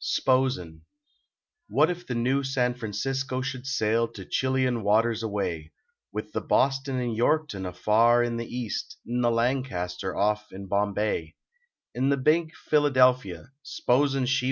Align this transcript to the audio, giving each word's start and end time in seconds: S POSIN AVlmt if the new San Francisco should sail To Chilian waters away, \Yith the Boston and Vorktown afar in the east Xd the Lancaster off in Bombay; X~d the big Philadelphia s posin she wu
S 0.00 0.20
POSIN 0.24 0.82
AVlmt 1.72 1.90
if 1.90 2.06
the 2.06 2.14
new 2.14 2.44
San 2.44 2.72
Francisco 2.74 3.40
should 3.40 3.66
sail 3.66 4.06
To 4.06 4.24
Chilian 4.24 4.84
waters 4.84 5.24
away, 5.24 5.72
\Yith 6.14 6.30
the 6.30 6.40
Boston 6.40 7.00
and 7.00 7.18
Vorktown 7.18 7.68
afar 7.68 8.22
in 8.22 8.36
the 8.36 8.46
east 8.46 8.96
Xd 9.04 9.22
the 9.22 9.30
Lancaster 9.32 10.14
off 10.16 10.52
in 10.52 10.66
Bombay; 10.68 11.34
X~d 11.96 12.10
the 12.10 12.16
big 12.16 12.54
Philadelphia 12.54 13.50
s 13.64 13.80
posin 13.84 14.24
she 14.26 14.46
wu 14.46 14.46